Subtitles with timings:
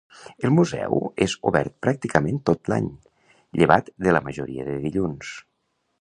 [0.47, 2.89] El Museu és obert pràcticament tot l'any,
[3.61, 5.37] llevat de la majoria de dilluns.